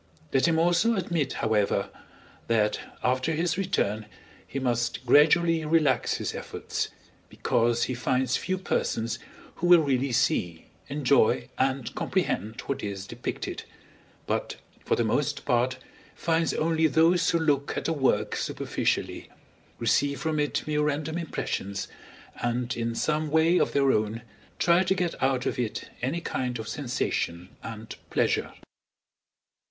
Let 0.33 0.47
him 0.47 0.57
also 0.57 0.95
admit, 0.95 1.33
however, 1.33 1.91
that 2.47 2.79
after 3.03 3.33
his 3.33 3.55
return 3.55 4.07
he 4.47 4.57
must 4.57 5.05
gradually 5.05 5.63
relax 5.63 6.15
his 6.15 6.33
efforts, 6.33 6.87
because 7.29 7.83
he 7.83 7.93
finds 7.93 8.35
few 8.35 8.57
persons 8.57 9.19
who 9.57 9.67
will 9.67 9.81
really 9.81 10.11
see, 10.11 10.65
enjoy, 10.89 11.49
and 11.59 11.93
comprehend 11.93 12.61
what 12.61 12.81
is 12.81 13.05
depicted, 13.05 13.61
but, 14.25 14.55
for 14.83 14.95
the 14.95 15.03
most 15.03 15.45
part, 15.45 15.77
finds 16.15 16.51
only 16.55 16.87
those 16.87 17.29
who 17.29 17.37
look 17.37 17.77
at 17.77 17.87
a 17.87 17.93
work 17.93 18.35
superficially, 18.35 19.29
receive 19.77 20.19
from 20.19 20.39
it 20.39 20.65
mere 20.65 20.81
random 20.81 21.19
impressions, 21.19 21.87
and 22.41 22.75
in 22.75 22.95
some 22.95 23.29
way 23.29 23.59
of 23.59 23.73
their 23.73 23.91
own 23.91 24.23
try 24.57 24.81
to 24.83 24.95
get 24.95 25.21
out 25.21 25.45
of 25.45 25.59
it 25.59 25.91
any 26.01 26.21
kind 26.21 26.57
of 26.57 26.67
sensation 26.67 27.49
and 27.61 27.97
pleasure. 28.09 28.51